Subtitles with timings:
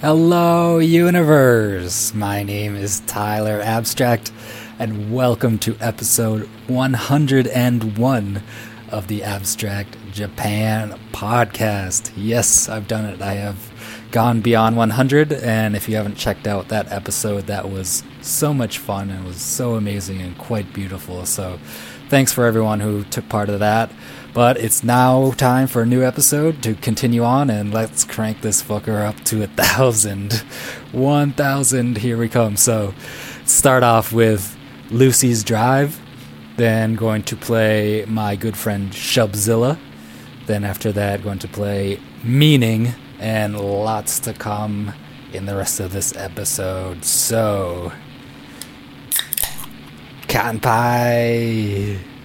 [0.00, 2.14] Hello, universe!
[2.14, 4.30] My name is Tyler Abstract,
[4.78, 8.42] and welcome to episode 101
[8.90, 12.12] of the Abstract Japan podcast.
[12.16, 13.20] Yes, I've done it.
[13.20, 13.72] I have
[14.12, 18.78] gone beyond 100, and if you haven't checked out that episode, that was so much
[18.78, 21.26] fun and was so amazing and quite beautiful.
[21.26, 21.58] So,
[22.08, 23.90] thanks for everyone who took part of that.
[24.38, 28.62] But it's now time for a new episode to continue on, and let's crank this
[28.62, 30.34] fucker up to a thousand.
[30.92, 32.56] One thousand, here we come.
[32.56, 32.94] So,
[33.46, 34.56] start off with
[34.90, 36.00] Lucy's Drive,
[36.56, 39.76] then going to play my good friend Shubzilla,
[40.46, 44.94] then after that, going to play Meaning, and lots to come
[45.32, 47.04] in the rest of this episode.
[47.04, 47.90] So,
[50.28, 51.98] Kanpai!
[51.98, 52.17] so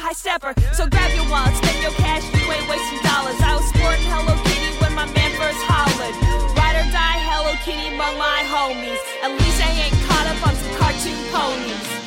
[0.00, 0.54] high stepper.
[0.72, 3.38] So grab your wallet, spend your cash, you ain't wasting dollars.
[3.42, 6.14] I was sporting Hello Kitty when my man first hollered.
[6.56, 9.02] Ride or die, Hello Kitty among my homies.
[9.22, 11.97] At least I ain't caught up on some cartoon ponies.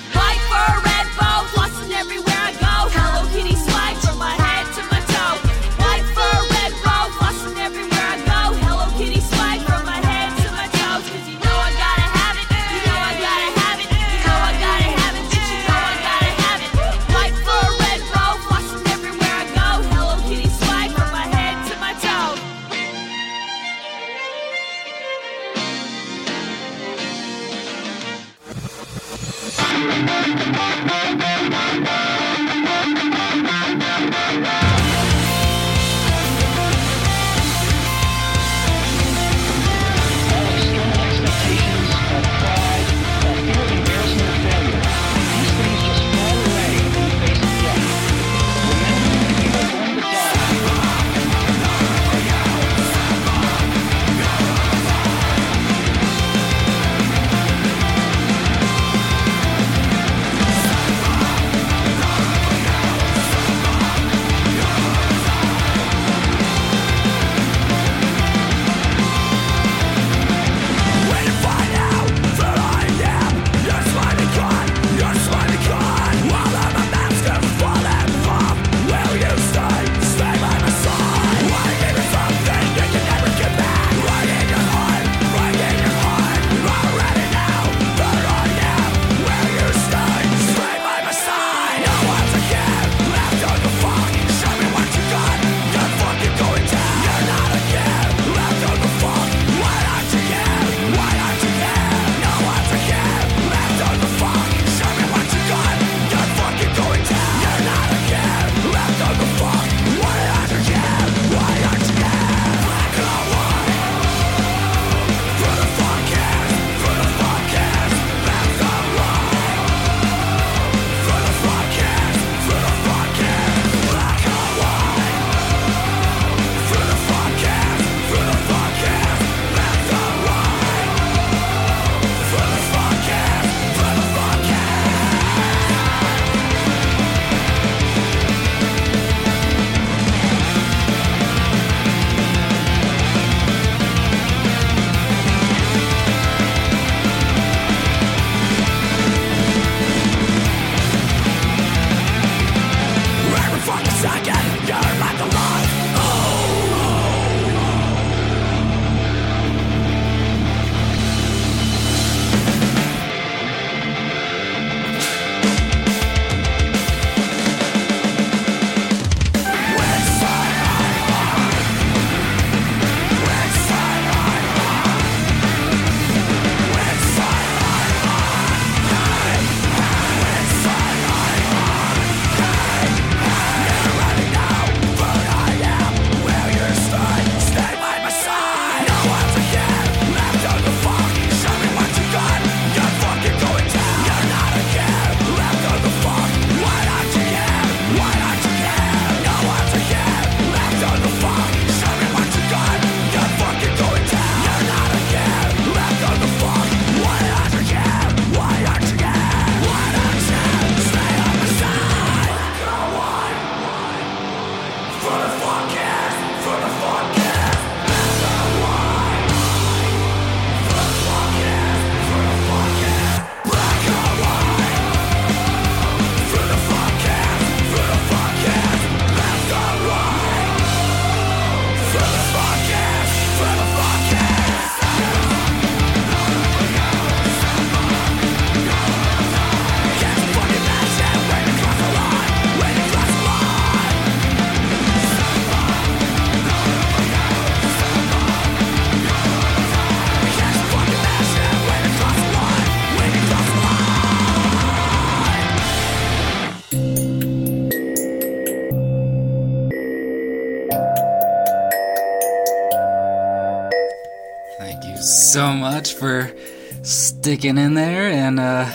[267.31, 268.69] Sticking in there and uh,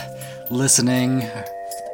[0.48, 1.22] listening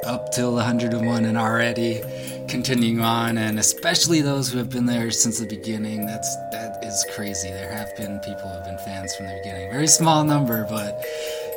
[0.07, 2.00] up till 101 and already
[2.47, 6.07] continuing on, and especially those who have been there since the beginning.
[6.07, 7.49] That's that is crazy.
[7.49, 9.73] There have been people who have been fans from the beginning.
[9.73, 11.04] Very small number, but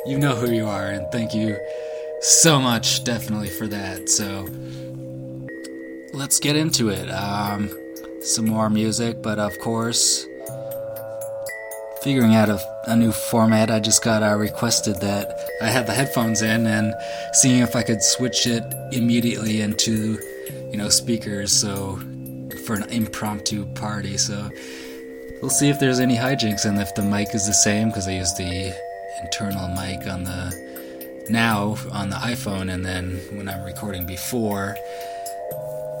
[0.06, 1.56] you know who you are, and thank you
[2.20, 4.08] so much, definitely for that.
[4.08, 4.48] So
[6.14, 7.08] let's get into it.
[7.10, 7.70] Um,
[8.22, 10.26] some more music, but of course,
[12.02, 13.70] figuring out a, a new format.
[13.70, 16.94] I just got uh, requested that I had the headphones in and
[17.32, 18.62] seeing if I could switch it
[18.92, 20.18] immediately into,
[20.70, 21.52] you know, speakers.
[21.52, 21.98] So
[22.66, 24.18] for an impromptu party.
[24.18, 24.50] So
[25.40, 28.12] we'll see if there's any hijinks and if the mic is the same because I
[28.12, 28.74] use the
[29.22, 34.76] internal mic on the now on the iPhone, and then when I'm recording before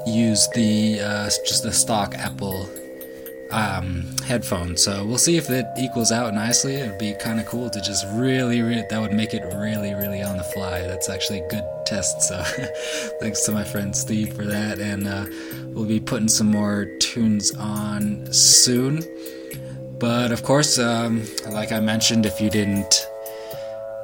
[0.06, 2.68] use the uh, just the stock Apple
[3.50, 4.76] um, headphone.
[4.76, 6.74] So we'll see if it equals out nicely.
[6.74, 9.94] It would be kind of cool to just really, really, that would make it really,
[9.94, 10.82] really on the fly.
[10.82, 12.22] That's actually a good test.
[12.22, 12.42] So
[13.20, 14.78] thanks to my friend Steve for that.
[14.78, 15.26] And uh,
[15.74, 19.02] we'll be putting some more tunes on soon.
[19.98, 23.06] But of course, um, like I mentioned, if you didn't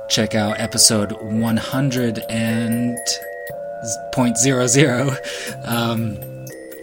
[0.09, 2.99] check out episode 100 and
[4.13, 5.17] point zero zero.
[5.65, 6.32] Um,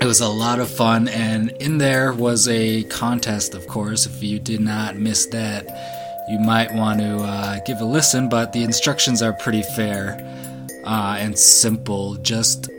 [0.01, 4.05] it was a lot of fun, and in there was a contest, of course.
[4.05, 5.67] If you did not miss that,
[6.29, 10.17] you might want to uh, give a listen, but the instructions are pretty fair
[10.85, 12.15] uh, and simple.
[12.15, 12.69] Just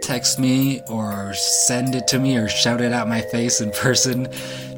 [0.00, 4.26] text me or send it to me or shout it out my face in person.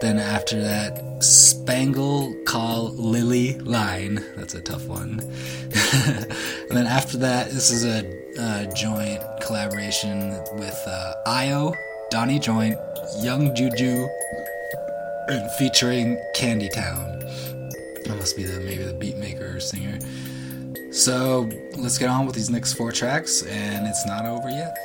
[0.00, 4.24] Then after that, Spangle Call Lilli Line.
[4.36, 5.20] That's a tough one.
[5.94, 8.00] and then after that, this is a,
[8.38, 11.72] a joint collaboration with uh, Io,
[12.10, 12.76] Donnie Joint,
[13.20, 14.08] Young Juju,
[15.58, 17.20] featuring KANDYTOWN.
[18.04, 19.98] That must be the maybe the beat maker or singer.
[20.92, 24.76] So let's get on with these next four tracks, and it's not over yet.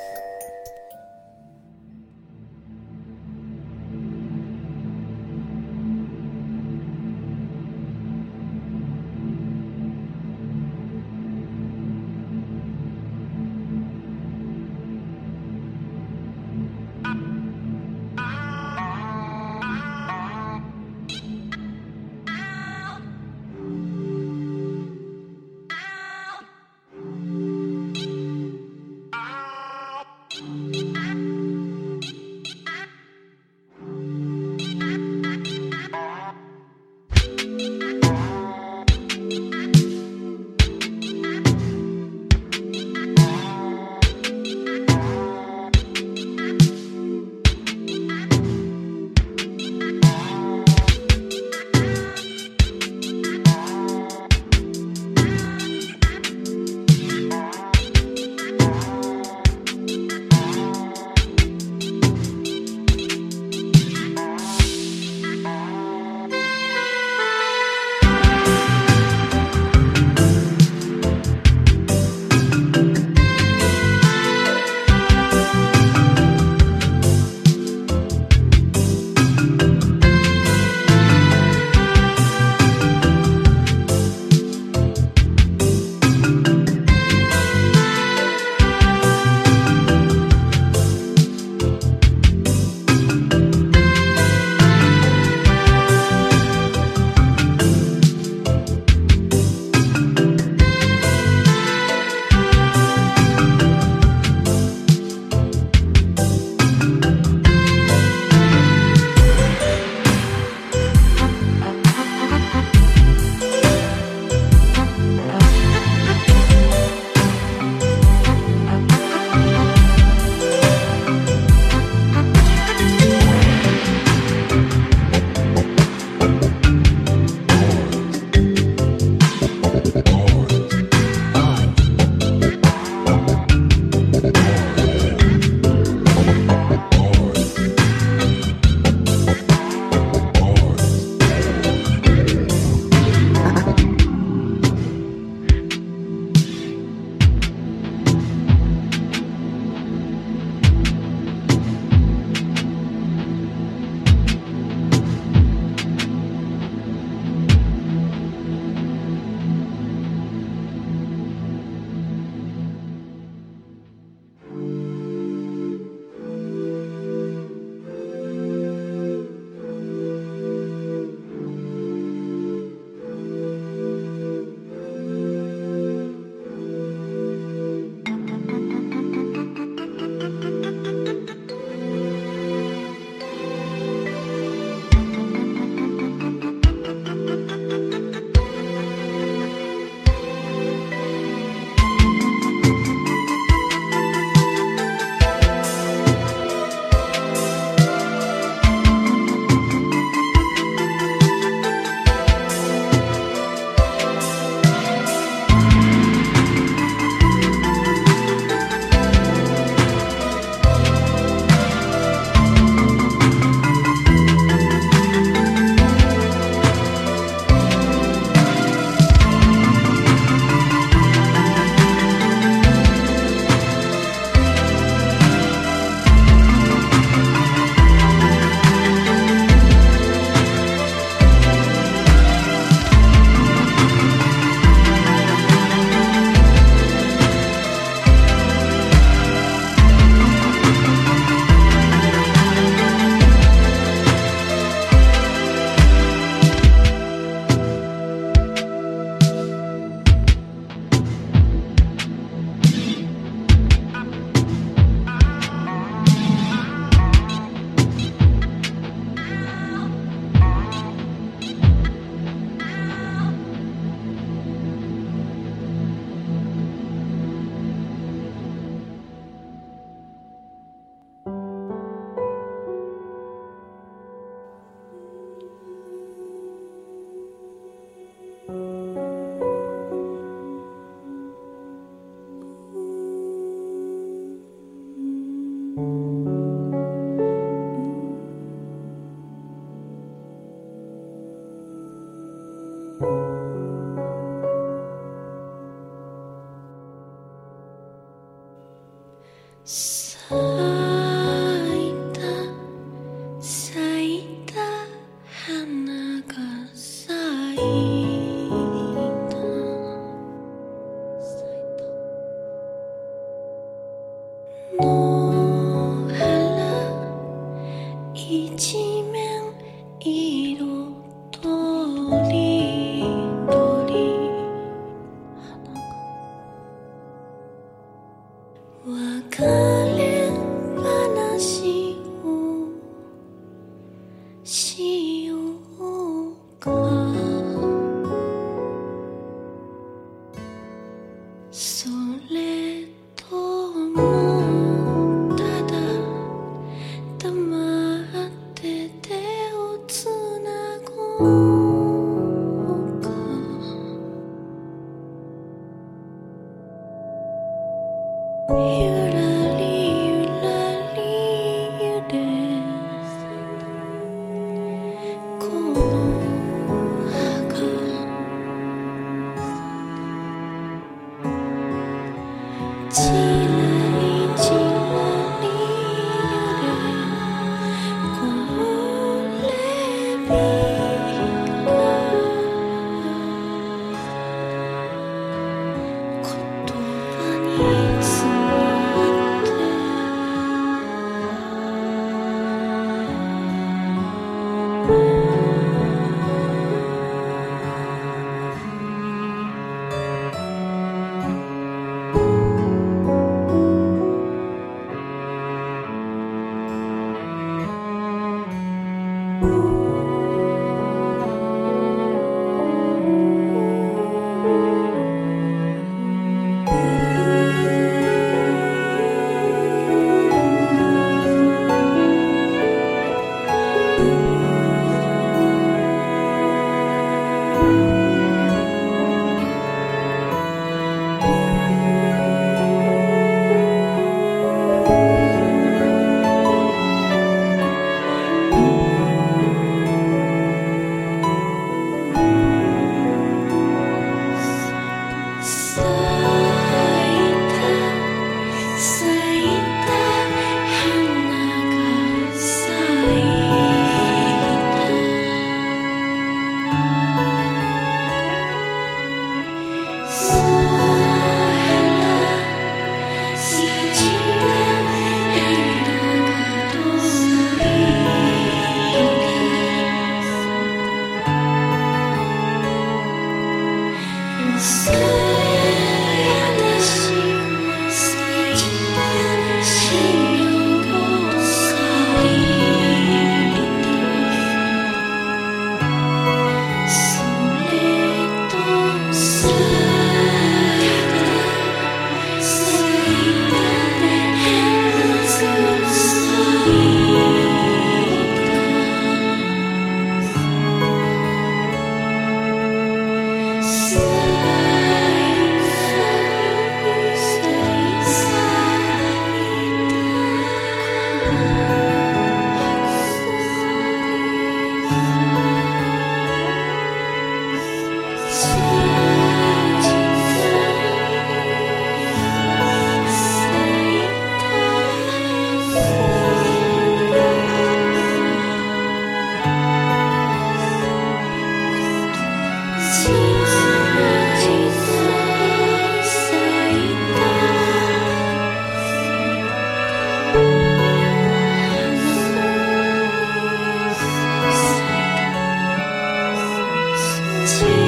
[547.48, 547.87] 由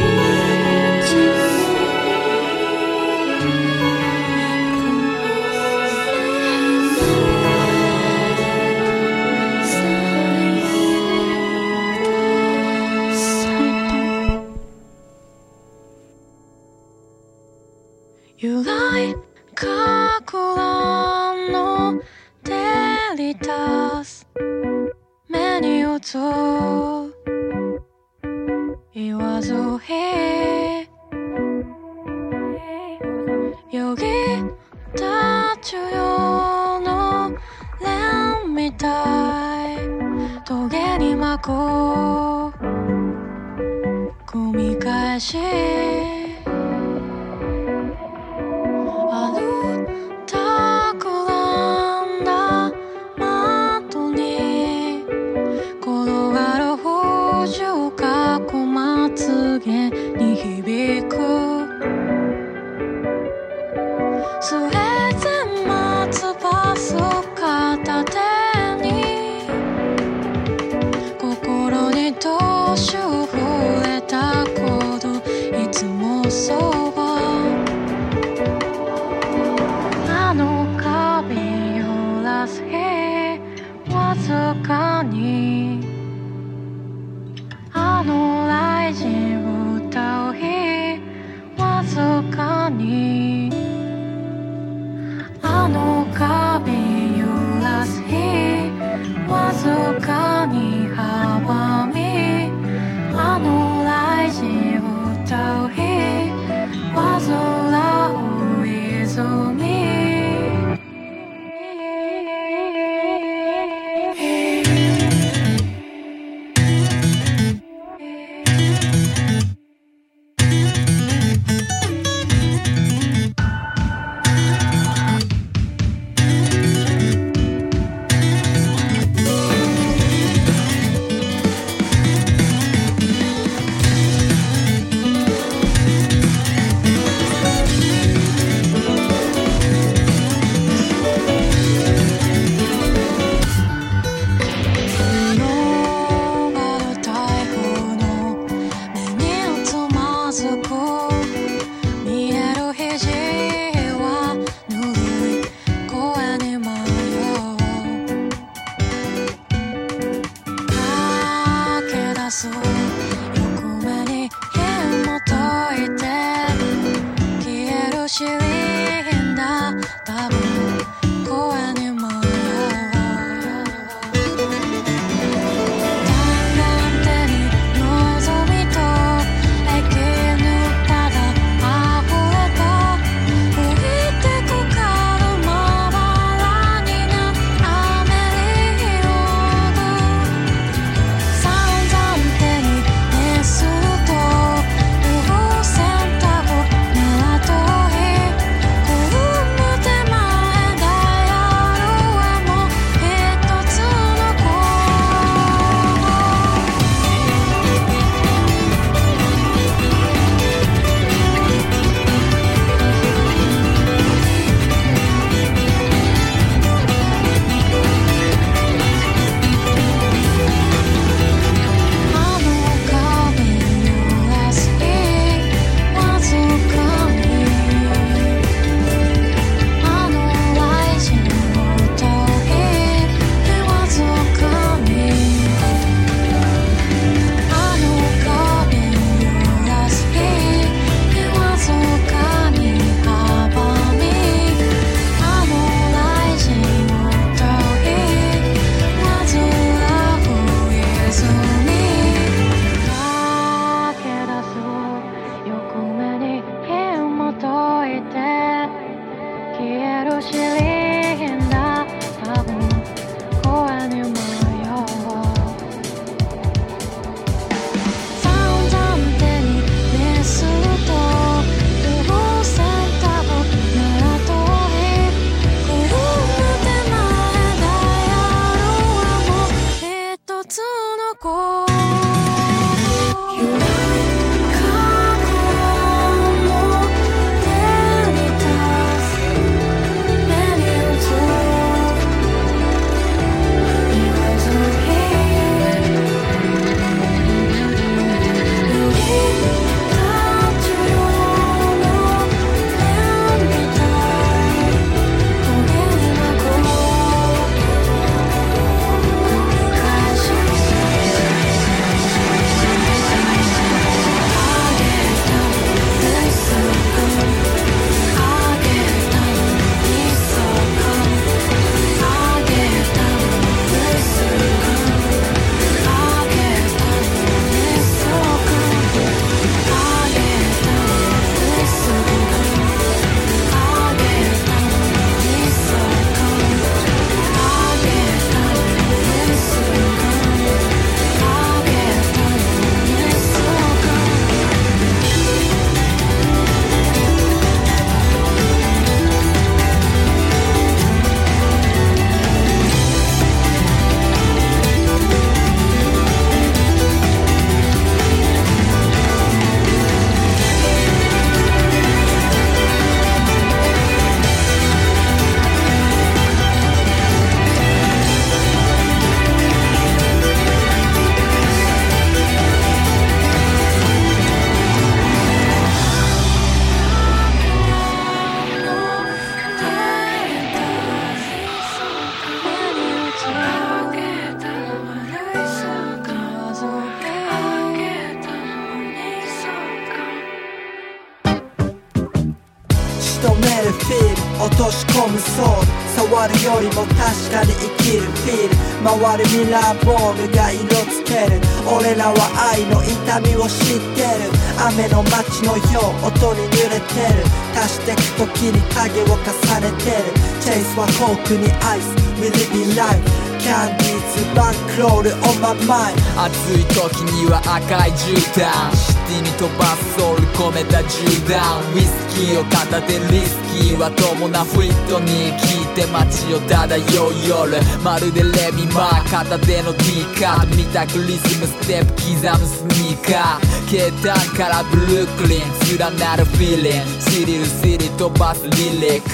[399.49, 401.41] ラーボールが色つける。
[401.65, 404.29] 俺らは愛の痛みを知ってる。
[404.61, 407.25] 雨の街のよう音に濡れてる。
[407.57, 409.17] 足してく時に影を重
[409.59, 410.13] ねてる。
[410.39, 411.95] チェイスはコークにアイス。
[412.21, 412.99] We live in life.
[413.39, 415.95] キャンディーズバンクロール on my mind.
[416.25, 418.88] 暑い時には赤い絨毯。
[419.09, 421.61] に飛ばすソウル込めた銃弾。
[421.73, 430.55] ウイスキーを片手リスキーは友なフィットに聞いて街を漂う夜まるでレミマー片手の D カー。
[430.55, 433.69] 見たくリズムステップ刻むスニーカー。
[433.69, 435.41] ケータンからブルックリン
[435.77, 436.83] 連なるフィーリン。
[436.83, 438.49] グシリルシリ飛ばすリ
[438.79, 439.09] リック。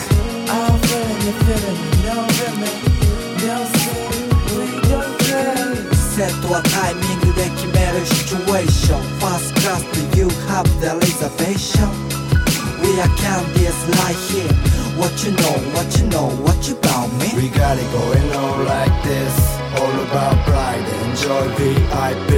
[0.45, 1.73] I'm feeling it, feeling.
[1.75, 2.75] It, no limit,
[3.41, 5.94] no sin, we don't care.
[6.15, 8.99] set to a timing that can matter situation.
[9.19, 11.91] Fast class do you have the reservation?
[12.79, 14.55] We are candies right here.
[14.95, 17.35] What you know, what you know, what you about me?
[17.35, 19.35] We got it going on like this.
[19.75, 22.31] All about pride, enjoy VIP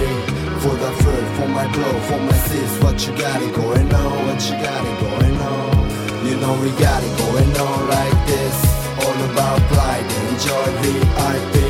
[0.63, 2.81] For the food, for my glow, for my sis.
[2.81, 6.25] What you got it going on, what you got it going on?
[6.25, 8.57] You know we got it going on like this.
[9.05, 11.66] All about pride, enjoy VIP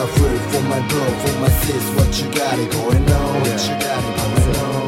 [0.00, 3.40] the food, for my bro, for my sis, what you got it going on?
[3.42, 4.79] What you got it going on?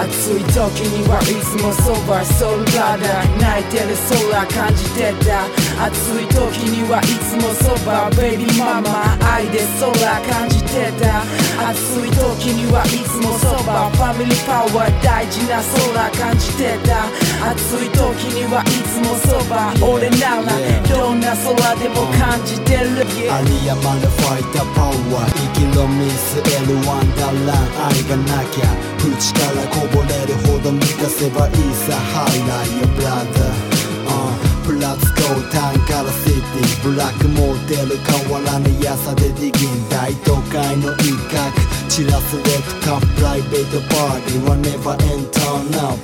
[0.00, 3.92] 暑い時にはいつもそばソウルラダー泣いてる
[4.32, 5.44] 空感じてた。
[5.84, 8.08] 暑い時にはいつもそば。
[8.16, 9.92] ベイビーママ愛で空
[10.24, 11.20] 感じてた。
[11.68, 13.92] 暑い時にはいつもそば。
[13.92, 17.04] ファミリーパワー大事な空感じてた。
[17.52, 19.68] 暑い時にはいつもそば。
[19.84, 20.48] 俺なら
[20.88, 23.04] どんな空でも感じてる。
[23.28, 35.10] あり山のファイターパワー生きろ見据えるワンダーラン愛がなきゃ口からこぼれるほど満たせばいいさハイライアブ your ラスー。
[35.50, 41.40] タンからシティブラックモーテル変わらぬ優さでディギン大都会の一角。
[41.88, 44.44] 散らすレッドカップライベートパーティー。
[44.48, 45.96] は Never enter now.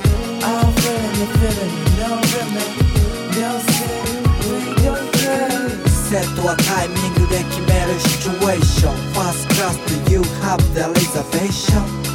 [6.09, 8.95] セットはタイミングで決めるシチュエーション。
[9.13, 9.75] ファーストクラス
[10.07, 12.06] で You have the reservation.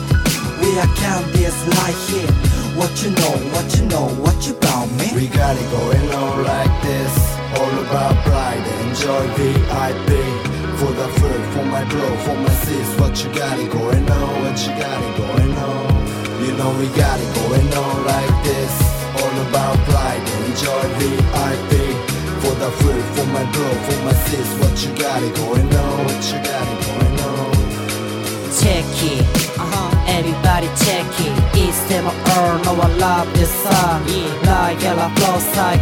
[0.72, 2.32] We are candies right here
[2.80, 5.12] What you know, what you know, what you about me?
[5.14, 7.14] We got it going on like this.
[7.60, 10.10] All about pride and joy VIP
[10.80, 12.88] For the food, for my bro, for my sis.
[13.02, 15.92] What you got it going on, what you got it going on?
[16.40, 18.74] You know we got it going on like this.
[19.20, 21.72] All about pride and joy VIP
[22.40, 24.50] For the food, for my bro, for my sis.
[24.62, 27.41] What you got it going on, what you got it going on
[28.62, 29.26] check it
[29.58, 29.90] uh-huh.
[30.18, 34.50] Everybody check it It's them all know I love this song yeah.
[34.50, 35.38] Like yellow flow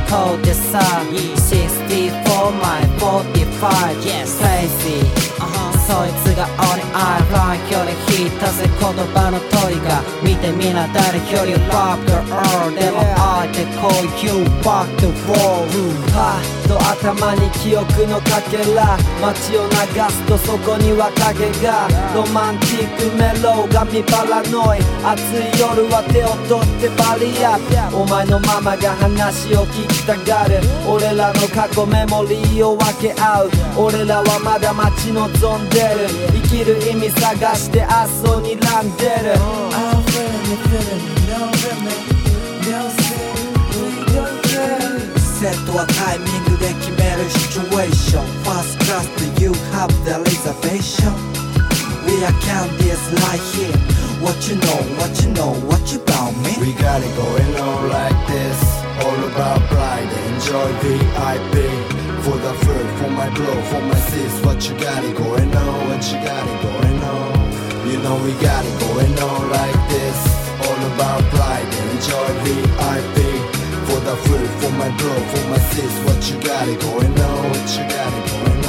[0.07, 1.36] call this song yeah.
[1.36, 4.38] 64 my 45 yes.
[4.39, 5.01] Crazy
[5.43, 5.59] uh-huh.
[5.89, 15.65] そいつが only I like 距離引いたぜ言葉の問いが見てみな誰より love girl でも I で call you back the wall
[16.13, 19.73] パッと頭に記憶のかけら街を流
[20.13, 27.57] すとそこには影がロマンティックメロが見パラノイ暑い夜は手を取ってバリア
[27.95, 39.39] お前のママが話を聞きたがる俺らの過去メモリーを分け合う俺らはまだ待ち望んでる生きる意味探して明日を睨んでる
[39.71, 41.99] I'm feeling it, feeling it, no limit,
[42.67, 43.32] no sin,
[43.73, 51.13] we don't care セットはタイミングで決めるシチュエーション First class do you have the reservation?
[52.05, 53.71] We are candies right here
[54.19, 56.57] What you know, what you know, what you about me?
[56.59, 58.59] We got it going on like this
[59.05, 64.45] All about pride and joy VIP For the food, for my bro, for my sis.
[64.45, 67.89] What you got it going on, what you got it going on?
[67.89, 70.20] You know we got it going on like this.
[70.65, 73.17] All about pride and joy VIP
[73.88, 75.93] For the food, for my bro, for my sis.
[76.05, 78.68] What you got it going on, what you got it going on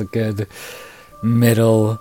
[0.00, 0.46] A good
[1.22, 2.00] middle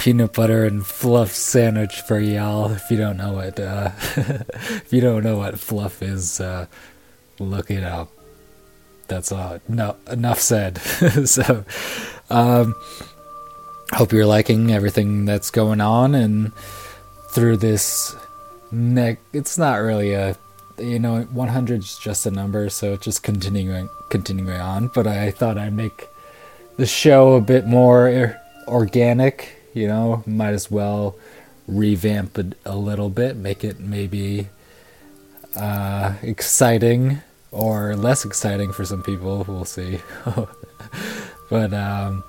[0.00, 2.70] peanut butter and fluff sandwich for y'all.
[2.70, 6.66] If you don't know what, uh, if you don't know what fluff is, uh,
[7.38, 8.08] look it up.
[9.08, 9.60] That's all.
[9.68, 10.78] No, enough said.
[11.26, 11.66] so,
[12.30, 12.74] um,
[13.92, 16.52] hope you're liking everything that's going on and
[17.32, 18.16] through this
[18.70, 19.18] neck.
[19.34, 20.34] It's not really a
[20.78, 25.58] you know 100 is just a number so just continuing continuing on but i thought
[25.58, 26.08] i'd make
[26.80, 31.14] the show a bit more organic you know might as well
[31.66, 34.48] revamp it a little bit make it maybe
[35.56, 37.20] uh, exciting
[37.50, 40.00] or less exciting for some people we'll see.
[41.50, 42.24] But um,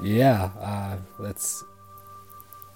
[0.00, 1.64] yeah uh, let's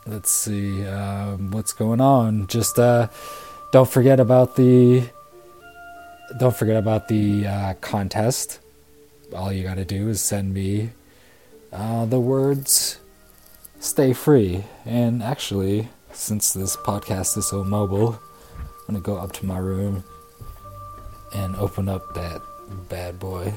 [0.05, 2.49] let's see um, what's going on.
[2.49, 3.07] Just uh
[3.71, 5.09] don't forget about the
[6.41, 8.59] don't forget about the uh, contest
[9.35, 10.91] all you gotta do is send me
[11.73, 12.99] uh, the words
[13.79, 14.65] stay free.
[14.85, 18.19] And actually since this podcast is so mobile
[18.89, 20.03] i'm gonna go up to my room
[21.35, 22.41] and open up that
[22.89, 23.53] bad boy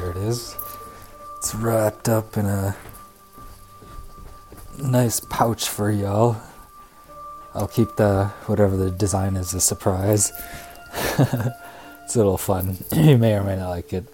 [0.00, 0.56] guys.
[1.38, 2.76] It's It's wrapped up in a
[4.78, 6.36] nice pouch for y'all.
[7.54, 10.32] I'll keep the whatever the design is a surprise.
[10.94, 12.78] it's a little fun.
[12.92, 14.06] you may or may not like it.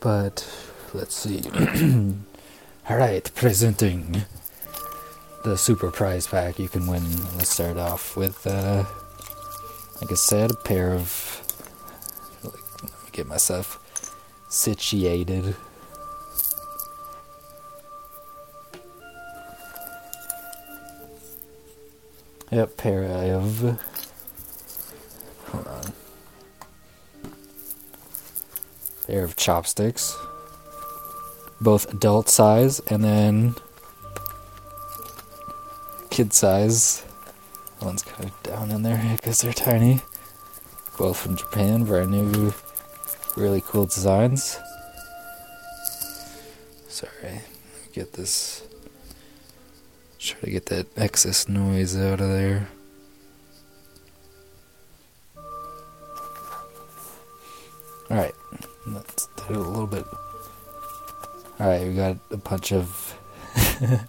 [0.00, 0.48] But
[0.94, 1.42] let's see.
[2.90, 4.22] Alright, presenting
[5.44, 7.02] the super prize pack you can win.
[7.36, 8.84] Let's start off with, uh,
[10.00, 11.41] like I said, a pair of.
[13.12, 13.78] Get myself
[14.48, 15.54] situated.
[22.50, 23.78] Yep, pair of.
[25.48, 25.92] Hold on.
[29.06, 30.16] Pair of chopsticks.
[31.60, 33.54] Both adult size and then
[36.10, 37.04] kid size.
[37.80, 40.02] One's kind of down in there because they're tiny.
[40.98, 42.52] Both from Japan, brand new,
[43.36, 44.58] really cool designs.
[46.88, 47.40] Sorry,
[47.92, 48.62] get this.
[50.18, 52.68] Try to get that excess noise out of there.
[58.10, 58.34] Alright,
[58.86, 60.04] let's do a little bit.
[61.60, 63.18] Alright, we got a bunch of.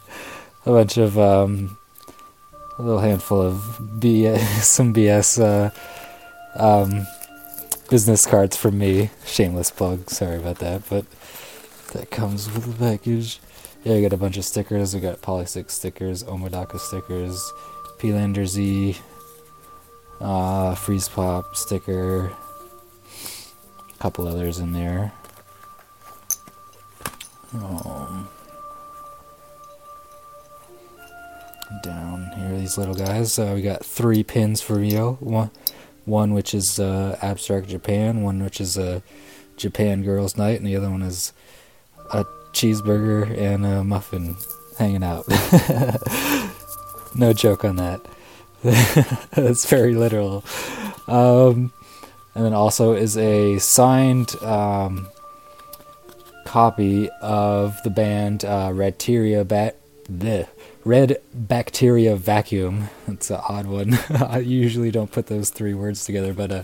[0.65, 1.78] a bunch of, um,
[2.78, 5.69] a little handful of BS, some BS, uh,
[6.55, 7.05] um,
[7.89, 9.09] business cards from me.
[9.25, 11.05] Shameless plug, sorry about that, but
[11.93, 13.39] that comes with the package.
[13.84, 14.95] Yeah, we got a bunch of stickers.
[14.95, 17.51] We got Polysics stickers, Omodaka stickers,
[17.99, 18.97] P-Lander Z,
[20.21, 25.11] uh, Freezepop sticker, a couple others in there.
[27.53, 28.29] Um,
[31.84, 33.38] down here, these little guys.
[33.38, 35.13] Uh, we got three pins for Rio.
[35.19, 35.51] One,
[36.06, 39.01] one which is uh, Abstract Japan, one which is a
[39.58, 41.34] Japan Girls Night, and the other one is
[42.12, 44.36] a cheeseburger and a muffin
[44.78, 45.26] hanging out.
[47.16, 48.01] no joke on that.
[49.32, 50.43] That's very literal.
[51.08, 51.72] Um,
[52.36, 55.08] and then also is a signed um,
[56.45, 59.78] copy of the band uh, Redteria Bat.
[60.86, 62.89] Red Bacteria Vacuum.
[63.07, 63.93] That's an odd one.
[64.09, 66.63] I usually don't put those three words together, but a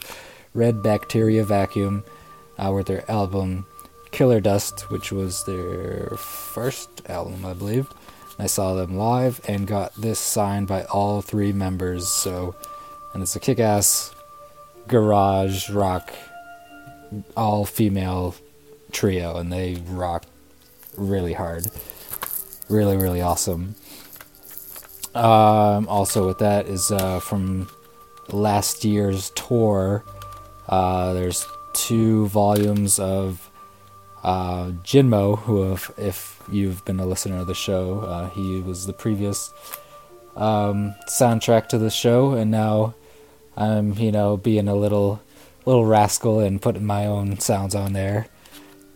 [0.53, 2.03] Red Bacteria Vacuum
[2.57, 3.65] uh, with their album
[4.11, 7.87] Killer Dust, which was their first album, I believe.
[8.37, 12.07] I saw them live and got this signed by all three members.
[12.07, 12.55] So,
[13.13, 14.13] and it's a kick-ass
[14.87, 16.11] garage rock,
[17.37, 18.35] all female
[18.91, 20.25] trio, and they rock
[20.97, 21.67] really hard.
[22.69, 23.75] Really, really awesome.
[25.15, 27.67] Um, also, with that is uh, from
[28.29, 30.03] last year's tour.
[30.67, 33.49] Uh, there's two volumes of
[34.23, 38.87] uh, Jinmo, who, if, if, you've been a listener of the show, uh, he was
[38.87, 39.53] the previous
[40.35, 42.95] um, soundtrack to the show, and now
[43.55, 45.21] I'm, you know, being a little
[45.65, 48.25] little rascal and putting my own sounds on there,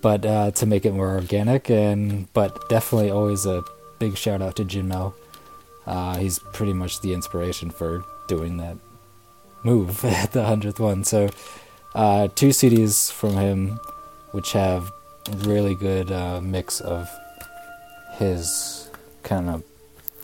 [0.02, 1.70] but uh, to make it more organic.
[1.70, 3.64] And but definitely always a
[4.00, 5.14] big shout out to Jinmo.
[5.86, 8.78] Uh, he's pretty much the inspiration for doing that
[9.64, 11.04] move at the hundredth one.
[11.04, 11.30] So,
[11.96, 13.80] uh, two CDs from him,
[14.32, 14.92] which have
[15.40, 17.10] really good uh, mix of
[18.14, 18.90] his
[19.24, 19.64] kind of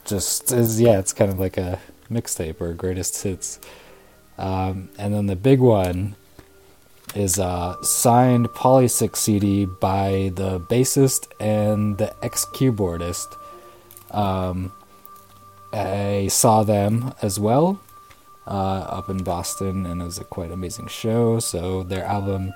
[0.05, 1.79] just is yeah, it's kind of like a
[2.11, 3.59] mixtape or greatest hits.
[4.37, 6.15] Um, and then the big one
[7.15, 13.35] is a signed Polysics CD by the bassist and the ex keyboardist.
[14.11, 14.71] Um,
[15.73, 17.79] I saw them as well
[18.47, 18.49] uh,
[18.89, 21.39] up in Boston, and it was a quite amazing show.
[21.39, 22.53] So their album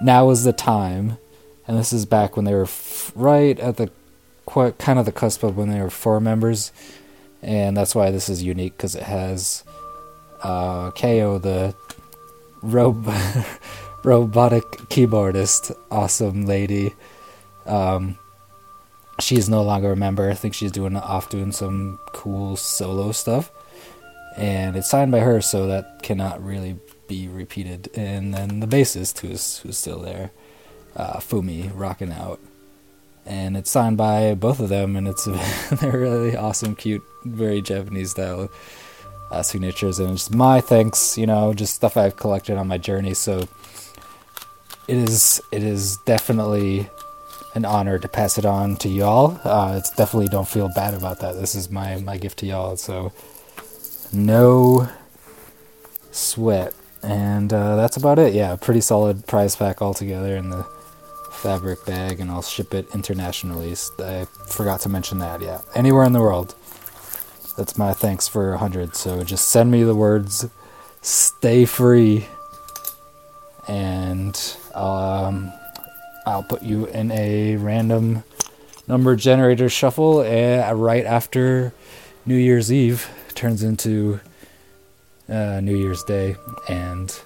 [0.00, 1.18] "Now Is the Time,"
[1.66, 3.90] and this is back when they were f- right at the
[4.44, 6.72] quite kind of the cusp of when they were four members,
[7.42, 9.64] and that's why this is unique because it has
[10.42, 11.74] uh, Ko, the
[12.62, 13.06] rob-
[14.04, 16.94] robotic keyboardist, awesome lady.
[17.66, 18.18] Um,
[19.20, 20.30] she's no longer a member.
[20.30, 23.50] I think she's doing off doing some cool solo stuff,
[24.36, 27.88] and it's signed by her, so that cannot really be repeated.
[27.94, 30.30] And then the bassist, who's who's still there,
[30.94, 32.40] uh, Fumi, rocking out,
[33.24, 35.24] and it's signed by both of them, and it's
[35.80, 38.50] they're really awesome, cute, very Japanese style
[39.30, 43.14] uh, signatures, and it's my thanks, you know, just stuff I've collected on my journey.
[43.14, 43.48] So
[44.88, 46.88] it is it is definitely
[47.56, 49.40] an honor to pass it on to y'all.
[49.42, 51.32] Uh, it's definitely don't feel bad about that.
[51.32, 52.76] This is my my gift to y'all.
[52.76, 53.12] So
[54.12, 54.88] no
[56.12, 56.74] sweat.
[57.02, 58.34] And uh, that's about it.
[58.34, 60.66] Yeah, pretty solid prize pack altogether in the
[61.30, 63.74] fabric bag, and I'll ship it internationally.
[63.98, 65.40] I forgot to mention that.
[65.40, 66.54] Yeah, anywhere in the world.
[67.56, 68.94] That's my thanks for a 100.
[68.96, 70.46] So just send me the words
[71.06, 72.26] stay free
[73.68, 75.52] and um,
[76.26, 78.24] I'll put you in a random
[78.88, 81.72] number generator shuffle uh, right after
[82.26, 84.18] New Year's Eve turns into
[85.28, 86.34] uh, New Year's Day,
[86.68, 87.16] and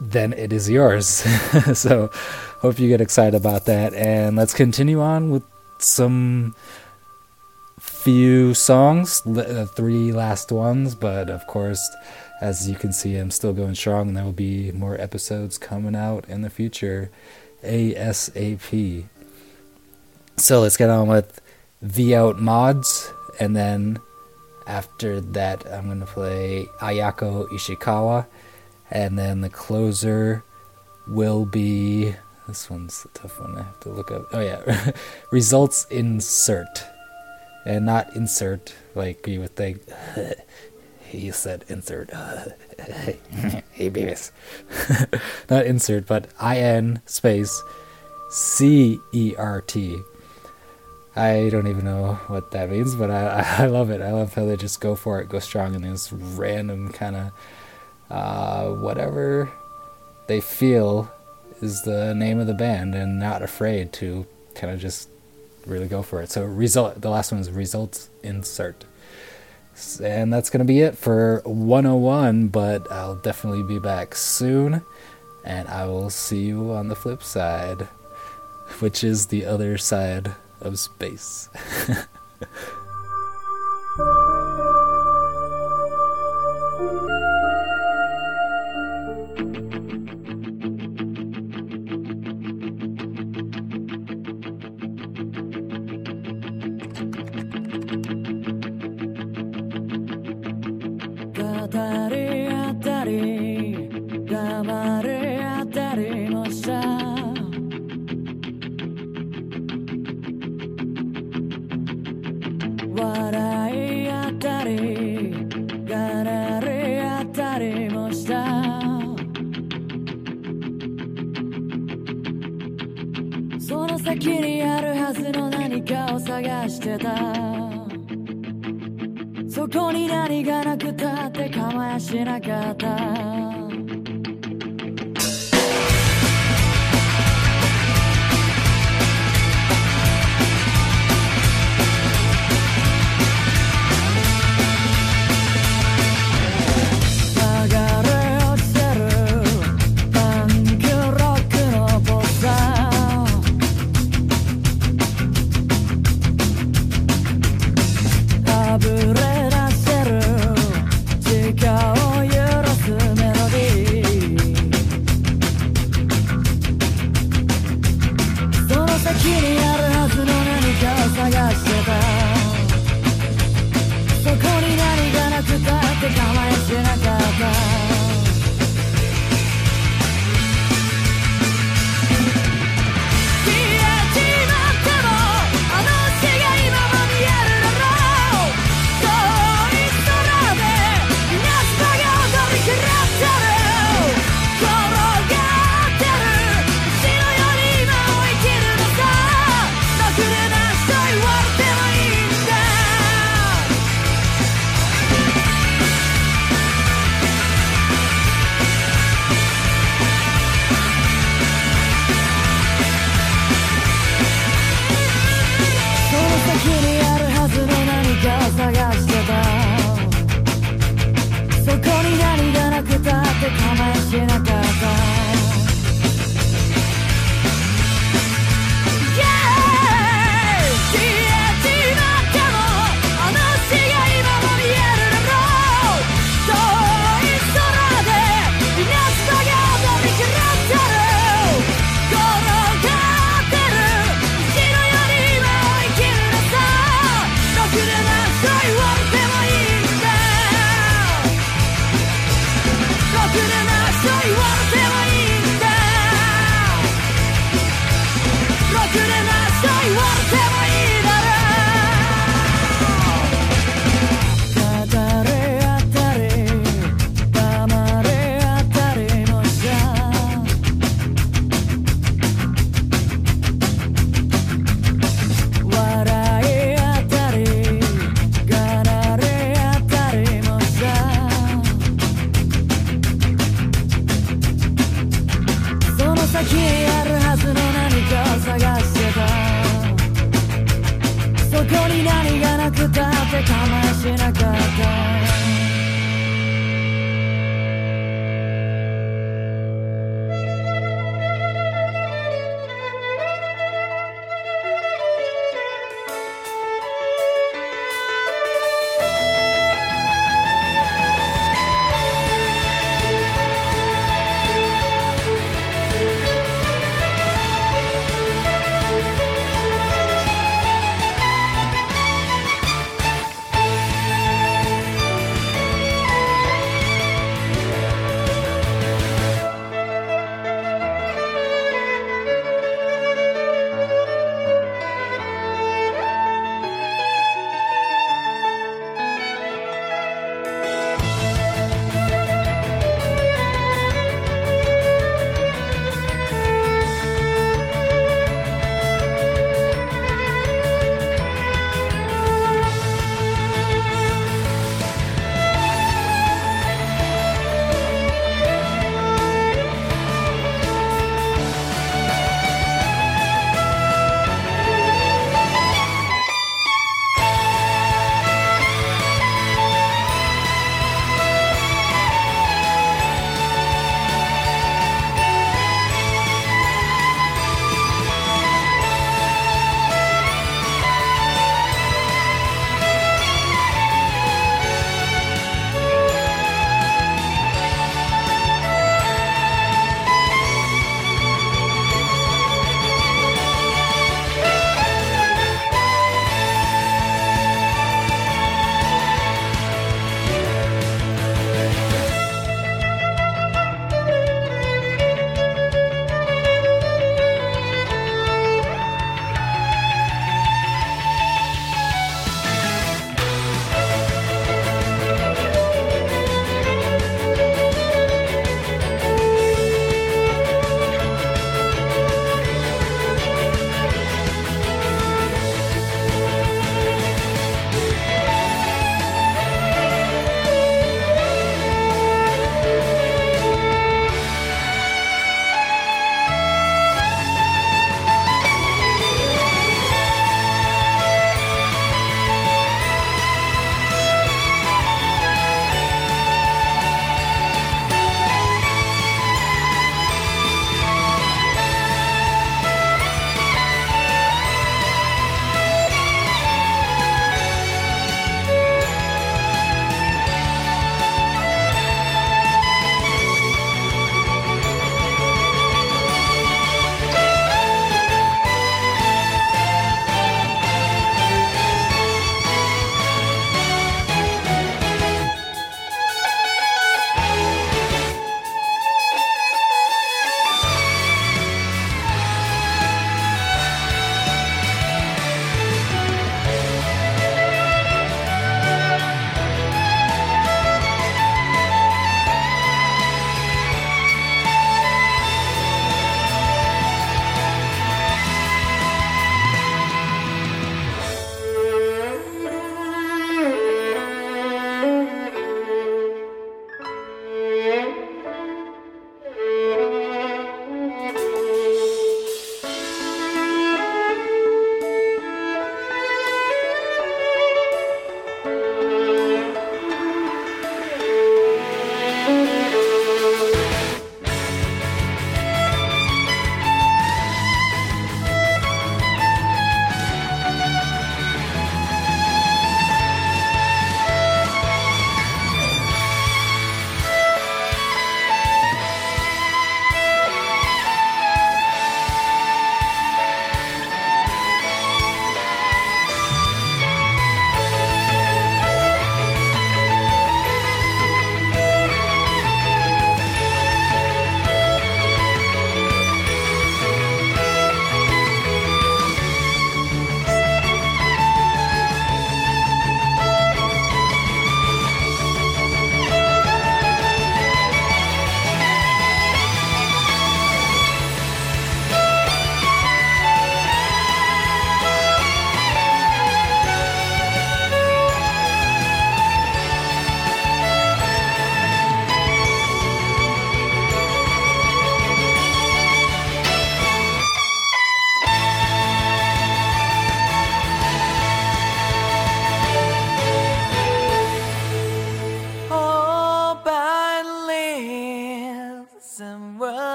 [0.00, 1.06] then it is yours.
[1.78, 2.10] so,
[2.58, 3.94] hope you get excited about that.
[3.94, 5.44] And let's continue on with
[5.78, 6.56] some
[7.78, 11.88] few songs, the three last ones, but of course
[12.42, 15.94] as you can see, I'm still going strong, and there will be more episodes coming
[15.94, 17.08] out in the future
[17.62, 19.04] ASAP.
[20.38, 21.40] So let's get on with
[21.82, 24.00] V Out Mods, and then
[24.66, 28.26] after that, I'm going to play Ayako Ishikawa,
[28.90, 30.42] and then the closer
[31.06, 32.12] will be.
[32.48, 33.56] This one's a tough one.
[33.56, 34.26] I have to look up.
[34.32, 34.90] Oh, yeah.
[35.30, 36.82] Results insert.
[37.64, 39.82] And not insert like you would think.
[41.18, 42.10] He said insert.
[43.72, 44.32] hey, babies.
[45.50, 47.62] Not insert, but I N space
[48.30, 50.00] C E R T.
[51.14, 54.00] I don't even know what that means, but I, I love it.
[54.00, 57.32] I love how they just go for it, go strong in this random kind of
[58.10, 59.50] uh, whatever
[60.26, 61.10] they feel
[61.60, 65.08] is the name of the band and not afraid to kind of just
[65.66, 66.30] really go for it.
[66.30, 68.84] So result the last one is results insert.
[70.00, 74.82] And that's going to be it for 101, but I'll definitely be back soon.
[75.44, 77.88] And I will see you on the flip side,
[78.78, 81.48] which is the other side of space.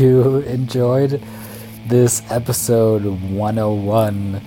[0.00, 1.22] you enjoyed
[1.86, 4.40] this episode 101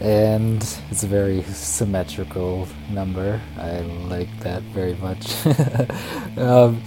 [0.00, 3.40] and it's a very symmetrical number.
[3.58, 5.34] I like that very much.
[6.36, 6.82] Um,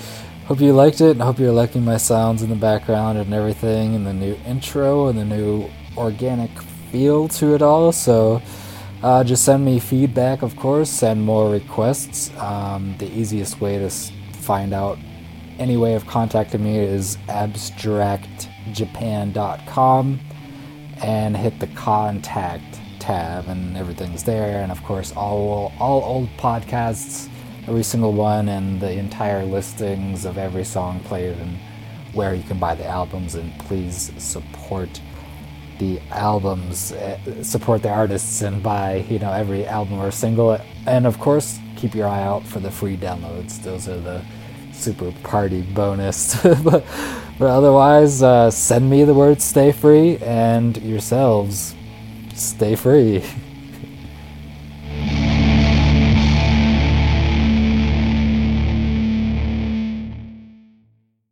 [0.46, 3.96] hope you liked it and hope you're liking my sounds in the background and everything
[3.96, 6.52] and the new intro and the new organic
[6.92, 7.94] feel to it all.
[7.94, 8.42] So
[9.02, 12.36] uh, just send me feedback of course send more requests.
[12.38, 14.98] Um, the easiest way to find out
[15.60, 20.20] any way of contacting me is abstractjapan.com
[21.02, 24.62] and hit the contact tab and everything's there.
[24.62, 27.30] And of course all all old podcasts
[27.68, 31.58] every single one and the entire listings of every song played and
[32.14, 33.36] where you can buy the albums.
[33.36, 35.02] And please support
[35.80, 40.60] the albums eh, support the artists and buy you know every album or single.
[40.86, 43.62] And of course keep your eye out for the free downloads.
[43.62, 44.24] Those are the
[44.78, 46.44] super party bonus.
[46.64, 46.86] But,
[47.40, 51.76] but otherwise uh, send me the word stay free and yourselves
[52.34, 53.24] stay free